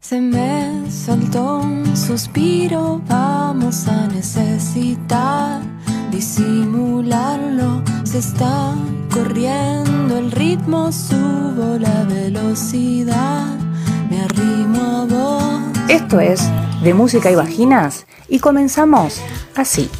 Se 0.00 0.20
me 0.20 0.90
soltó 0.90 1.58
un 1.58 1.96
suspiro, 1.96 3.02
vamos 3.08 3.88
a 3.88 4.06
necesitar 4.06 5.60
disimularlo. 6.10 7.82
Se 8.04 8.18
está 8.18 8.74
corriendo 9.12 10.16
el 10.16 10.30
ritmo, 10.30 10.92
subo 10.92 11.78
la 11.78 12.04
velocidad, 12.04 13.46
me 14.08 14.22
arrimo 14.22 14.80
a 14.80 15.04
vos. 15.04 15.78
Esto 15.88 16.20
es 16.20 16.48
De 16.82 16.94
Música 16.94 17.30
y 17.30 17.34
Vaginas 17.34 18.06
y 18.28 18.38
comenzamos 18.38 19.20
así. 19.56 19.90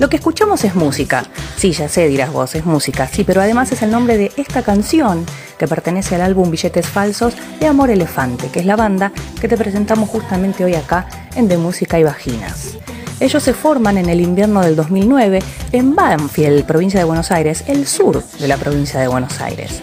Lo 0.00 0.08
que 0.08 0.16
escuchamos 0.16 0.64
es 0.64 0.74
música. 0.74 1.24
Sí, 1.56 1.70
ya 1.72 1.88
sé, 1.88 2.08
dirás 2.08 2.32
vos, 2.32 2.54
es 2.56 2.66
música. 2.66 3.06
Sí, 3.06 3.22
pero 3.22 3.42
además 3.42 3.70
es 3.70 3.80
el 3.82 3.92
nombre 3.92 4.18
de 4.18 4.32
esta 4.36 4.62
canción 4.62 5.24
que 5.60 5.68
pertenece 5.68 6.14
al 6.14 6.22
álbum 6.22 6.50
Billetes 6.50 6.88
Falsos 6.88 7.34
de 7.60 7.66
Amor 7.66 7.90
Elefante, 7.90 8.48
que 8.48 8.60
es 8.60 8.64
la 8.64 8.76
banda 8.76 9.12
que 9.38 9.46
te 9.46 9.58
presentamos 9.58 10.08
justamente 10.08 10.64
hoy 10.64 10.74
acá 10.74 11.06
en 11.36 11.48
De 11.48 11.58
Música 11.58 12.00
y 12.00 12.02
Vaginas. 12.02 12.78
Ellos 13.20 13.42
se 13.42 13.52
forman 13.52 13.98
en 13.98 14.08
el 14.08 14.22
invierno 14.22 14.62
del 14.62 14.74
2009 14.74 15.40
en 15.72 15.94
Banfield, 15.94 16.64
provincia 16.64 16.98
de 16.98 17.04
Buenos 17.04 17.30
Aires, 17.30 17.64
el 17.66 17.86
sur 17.86 18.24
de 18.24 18.48
la 18.48 18.56
provincia 18.56 19.00
de 19.00 19.08
Buenos 19.08 19.38
Aires. 19.42 19.82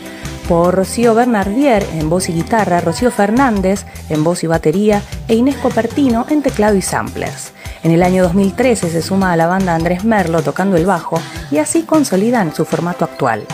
Por 0.50 0.74
Rocío 0.74 1.14
Bernardier 1.14 1.86
en 1.94 2.10
voz 2.10 2.28
y 2.30 2.34
guitarra, 2.34 2.82
Rocío 2.82 3.12
Fernández 3.12 3.86
en 4.10 4.24
voz 4.24 4.44
y 4.44 4.48
batería 4.48 5.04
e 5.28 5.36
Inés 5.36 5.58
Copertino 5.58 6.26
en 6.32 6.42
teclado 6.42 6.76
y 6.76 6.82
samplers. 6.82 7.52
En 7.84 7.92
el 7.92 8.02
año 8.02 8.24
2013 8.24 8.90
se 8.90 9.04
suma 9.04 9.32
a 9.32 9.38
la 9.38 9.46
banda 9.46 9.76
Andrés 9.76 10.04
Merlo 10.04 10.42
tocando 10.42 10.76
el 10.76 10.88
bajo 10.88 11.22
y 11.52 11.60
así 11.60 11.84
consolidan 11.84 12.56
su 12.56 12.66
formato 12.66 13.06
actual. 13.06 13.46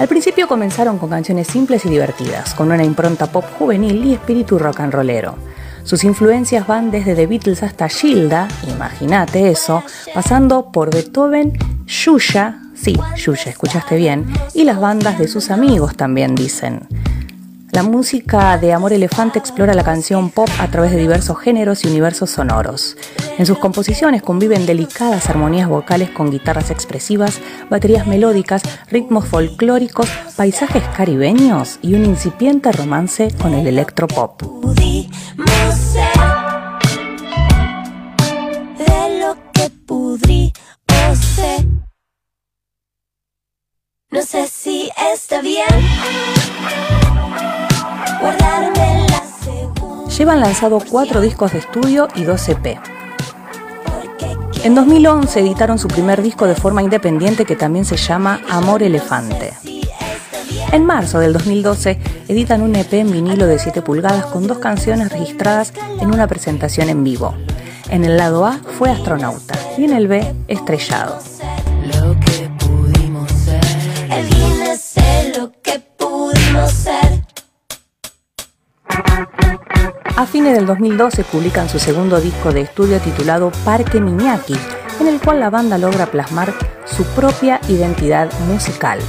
Al 0.00 0.08
principio 0.08 0.48
comenzaron 0.48 0.98
con 0.98 1.08
canciones 1.08 1.46
simples 1.46 1.84
y 1.86 1.88
divertidas, 1.88 2.54
con 2.54 2.72
una 2.72 2.82
impronta 2.82 3.26
pop 3.26 3.44
juvenil 3.58 4.04
y 4.04 4.14
espíritu 4.14 4.58
rock 4.58 4.80
and 4.80 4.92
rollero. 4.92 5.36
Sus 5.84 6.02
influencias 6.02 6.66
van 6.66 6.90
desde 6.90 7.14
The 7.14 7.26
Beatles 7.28 7.62
hasta 7.62 7.88
Gilda, 7.88 8.48
imagínate 8.68 9.50
eso, 9.50 9.84
pasando 10.12 10.72
por 10.72 10.90
Beethoven, 10.92 11.56
Yuya, 11.86 12.60
sí, 12.74 12.98
Yuya, 13.16 13.50
escuchaste 13.50 13.96
bien, 13.96 14.26
y 14.52 14.64
las 14.64 14.80
bandas 14.80 15.18
de 15.18 15.28
sus 15.28 15.50
amigos 15.50 15.96
también 15.96 16.34
dicen. 16.34 16.88
La 17.74 17.82
música 17.82 18.56
de 18.56 18.72
Amor 18.72 18.92
Elefante 18.92 19.40
explora 19.40 19.74
la 19.74 19.82
canción 19.82 20.30
pop 20.30 20.48
a 20.60 20.70
través 20.70 20.92
de 20.92 20.96
diversos 20.96 21.40
géneros 21.40 21.84
y 21.84 21.88
universos 21.88 22.30
sonoros. 22.30 22.96
En 23.36 23.46
sus 23.46 23.58
composiciones 23.58 24.22
conviven 24.22 24.64
delicadas 24.64 25.28
armonías 25.28 25.68
vocales 25.68 26.10
con 26.10 26.30
guitarras 26.30 26.70
expresivas, 26.70 27.40
baterías 27.70 28.06
melódicas, 28.06 28.62
ritmos 28.92 29.26
folclóricos, 29.26 30.08
paisajes 30.36 30.84
caribeños 30.96 31.80
y 31.82 31.94
un 31.94 32.04
incipiente 32.04 32.70
romance 32.70 33.34
con 33.42 33.54
el 33.54 33.66
electropop. 33.66 34.40
No 44.12 44.22
sé 44.22 44.46
si 44.46 44.90
está 45.12 45.40
bien. 45.40 46.53
Llevan 50.16 50.38
lanzado 50.38 50.78
cuatro 50.78 51.20
discos 51.20 51.52
de 51.52 51.58
estudio 51.58 52.06
y 52.14 52.22
dos 52.22 52.48
EP. 52.48 52.78
En 54.62 54.76
2011 54.76 55.40
editaron 55.40 55.76
su 55.76 55.88
primer 55.88 56.22
disco 56.22 56.46
de 56.46 56.54
forma 56.54 56.82
independiente 56.82 57.44
que 57.44 57.56
también 57.56 57.84
se 57.84 57.96
llama 57.96 58.40
Amor 58.48 58.84
Elefante. 58.84 59.54
En 60.70 60.86
marzo 60.86 61.18
del 61.18 61.32
2012 61.32 61.98
editan 62.28 62.62
un 62.62 62.76
EP 62.76 62.92
en 62.92 63.10
vinilo 63.10 63.46
de 63.46 63.58
7 63.58 63.82
pulgadas 63.82 64.26
con 64.26 64.46
dos 64.46 64.58
canciones 64.58 65.10
registradas 65.10 65.72
en 66.00 66.14
una 66.14 66.28
presentación 66.28 66.88
en 66.90 67.02
vivo. 67.02 67.34
En 67.90 68.04
el 68.04 68.16
lado 68.16 68.46
A 68.46 68.60
fue 68.78 68.90
Astronauta 68.90 69.58
y 69.76 69.84
en 69.84 69.94
el 69.94 70.06
B 70.06 70.32
Estrellado. 70.46 71.33
A 80.16 80.26
fines 80.26 80.54
del 80.54 80.64
2012 80.66 81.24
publican 81.24 81.68
su 81.68 81.80
segundo 81.80 82.20
disco 82.20 82.52
de 82.52 82.60
estudio 82.60 83.00
titulado 83.00 83.50
Parque 83.64 84.00
Miñaki, 84.00 84.54
en 85.00 85.08
el 85.08 85.20
cual 85.20 85.40
la 85.40 85.50
banda 85.50 85.76
logra 85.76 86.06
plasmar 86.06 86.54
su 86.84 87.02
propia 87.16 87.60
identidad 87.68 88.30
musical. 88.46 89.00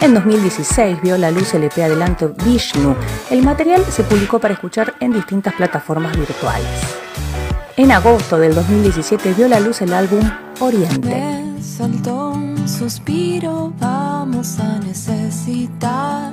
En 0.00 0.14
2016 0.14 1.02
vio 1.02 1.18
la 1.18 1.32
luz 1.32 1.52
el 1.54 1.64
EP 1.64 1.78
Adelanto 1.78 2.32
Vishnu. 2.44 2.94
El 3.28 3.42
material 3.42 3.84
se 3.86 4.04
publicó 4.04 4.38
para 4.38 4.54
escuchar 4.54 4.94
en 5.00 5.12
distintas 5.12 5.52
plataformas 5.54 6.16
virtuales. 6.16 6.68
En 7.76 7.90
agosto 7.90 8.38
del 8.38 8.54
2017 8.54 9.34
vio 9.34 9.48
la 9.48 9.58
luz 9.58 9.82
el 9.82 9.92
álbum 9.92 10.22
Oriente. 10.60 11.42
suspiro, 12.66 13.72
vamos 13.80 14.60
a 14.60 14.78
necesitar 14.78 16.32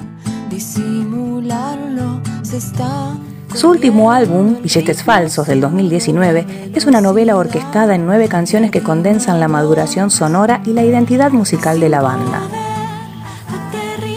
disimularlo, 0.51 2.21
se 2.43 2.57
está 2.57 3.15
su 3.53 3.69
último 3.69 4.11
álbum, 4.11 4.61
Billetes 4.61 5.03
Falsos, 5.03 5.47
del 5.47 5.61
2019, 5.61 6.71
es 6.73 6.85
una 6.85 7.01
novela 7.01 7.35
orquestada 7.35 7.95
en 7.95 8.05
nueve 8.05 8.27
canciones 8.27 8.71
que 8.71 8.81
condensan 8.81 9.39
la 9.39 9.47
maduración 9.47 10.09
sonora 10.09 10.61
y 10.65 10.73
la 10.73 10.83
identidad 10.83 11.31
musical 11.31 11.79
de 11.79 11.89
la 11.89 12.01
banda. 12.01 12.41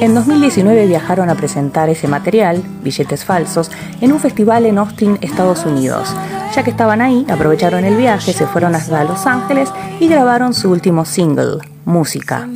En 0.00 0.14
2019 0.14 0.86
viajaron 0.86 1.30
a 1.30 1.34
presentar 1.34 1.88
ese 1.88 2.08
material, 2.08 2.62
Billetes 2.82 3.24
Falsos, 3.24 3.70
en 4.00 4.12
un 4.12 4.20
festival 4.20 4.66
en 4.66 4.78
Austin, 4.78 5.18
Estados 5.20 5.64
Unidos. 5.64 6.14
Ya 6.54 6.62
que 6.62 6.70
estaban 6.70 7.00
ahí, 7.00 7.26
aprovecharon 7.28 7.84
el 7.84 7.96
viaje, 7.96 8.32
se 8.32 8.46
fueron 8.46 8.74
hasta 8.74 9.04
Los 9.04 9.26
Ángeles 9.26 9.70
y 9.98 10.08
grabaron 10.08 10.54
su 10.54 10.70
último 10.70 11.04
single, 11.04 11.58
Música. 11.84 12.48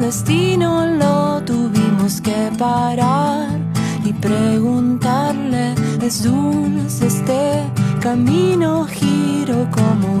destino, 0.00 0.86
lo 0.86 1.42
tuvimos 1.42 2.20
que 2.20 2.50
parar 2.58 3.53
preguntarle, 4.20 5.74
este 6.02 7.62
camino, 8.00 8.86
giro 8.86 9.68
como. 9.70 10.14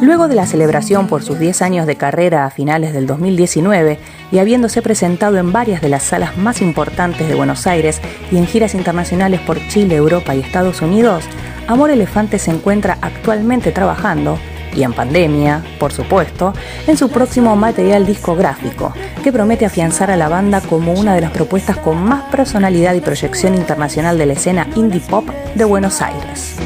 Luego 0.00 0.28
de 0.28 0.34
la 0.34 0.46
celebración 0.46 1.06
por 1.06 1.22
sus 1.22 1.38
10 1.38 1.62
años 1.62 1.86
de 1.86 1.96
carrera 1.96 2.44
a 2.44 2.50
finales 2.50 2.92
del 2.92 3.06
2019 3.06 3.98
y 4.30 4.38
habiéndose 4.38 4.80
presentado 4.80 5.38
en 5.38 5.52
varias 5.52 5.82
de 5.82 5.88
las 5.88 6.04
salas 6.04 6.36
más 6.38 6.62
importantes 6.62 7.28
de 7.28 7.34
Buenos 7.34 7.66
Aires 7.66 8.00
y 8.30 8.36
en 8.36 8.46
giras 8.46 8.74
internacionales 8.74 9.40
por 9.40 9.58
Chile, 9.68 9.96
Europa 9.96 10.34
y 10.34 10.40
Estados 10.40 10.82
Unidos, 10.82 11.24
Amor 11.66 11.90
Elefante 11.90 12.38
se 12.38 12.50
encuentra 12.50 12.98
actualmente 13.02 13.72
trabajando 13.72 14.38
y 14.74 14.82
en 14.82 14.92
pandemia, 14.92 15.62
por 15.78 15.92
supuesto, 15.92 16.52
en 16.86 16.96
su 16.96 17.08
próximo 17.10 17.54
material 17.56 18.06
discográfico, 18.06 18.92
que 19.22 19.32
promete 19.32 19.66
afianzar 19.66 20.10
a 20.10 20.16
la 20.16 20.28
banda 20.28 20.60
como 20.60 20.92
una 20.92 21.14
de 21.14 21.20
las 21.20 21.30
propuestas 21.30 21.76
con 21.78 22.02
más 22.02 22.24
personalidad 22.30 22.94
y 22.94 23.00
proyección 23.00 23.54
internacional 23.54 24.18
de 24.18 24.26
la 24.26 24.32
escena 24.34 24.66
indie 24.76 25.00
pop 25.00 25.28
de 25.54 25.64
Buenos 25.64 26.00
Aires. 26.02 26.56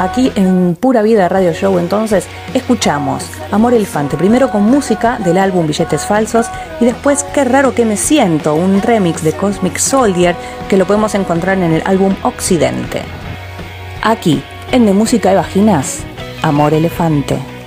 Aquí 0.00 0.32
en 0.34 0.76
Pura 0.80 1.02
Vida 1.02 1.28
Radio 1.28 1.52
Show 1.52 1.78
entonces 1.78 2.26
escuchamos 2.54 3.22
Amor 3.50 3.74
Elefante, 3.74 4.16
primero 4.16 4.50
con 4.50 4.62
música 4.62 5.18
del 5.18 5.36
álbum 5.36 5.66
Billetes 5.66 6.06
Falsos 6.06 6.46
y 6.80 6.86
después 6.86 7.22
Qué 7.34 7.44
raro 7.44 7.74
que 7.74 7.84
me 7.84 7.98
siento, 7.98 8.54
un 8.54 8.80
remix 8.80 9.22
de 9.22 9.34
Cosmic 9.34 9.76
Soldier 9.76 10.34
que 10.70 10.78
lo 10.78 10.86
podemos 10.86 11.14
encontrar 11.14 11.58
en 11.58 11.74
el 11.74 11.82
álbum 11.84 12.14
Occidente. 12.22 13.02
Aquí, 14.02 14.42
en 14.72 14.86
De 14.86 14.94
Música 14.94 15.28
de 15.28 15.36
Vaginas, 15.36 15.98
Amor 16.40 16.72
Elefante. 16.72 17.59